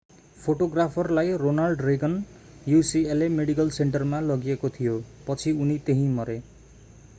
फोटोग्राफरलाई 0.37 1.33
ronald 1.41 1.83
reagan 1.87 2.15
ucla 2.71 3.29
medical 3.35 3.69
सेन्टरमा 3.77 4.23
लगिएको 4.23 4.75
थियो 4.79 4.97
पछि 5.27 5.57
उनी 5.61 5.77
त्यहीँमरे 5.85 6.41